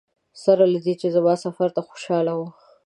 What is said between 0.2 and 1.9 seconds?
سره له دې چې زما سفر ته